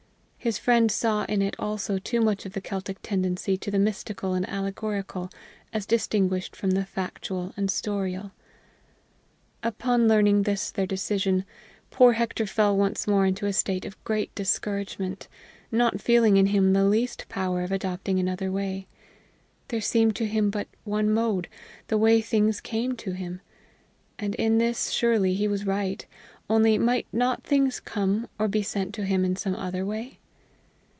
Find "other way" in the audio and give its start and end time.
29.55-30.17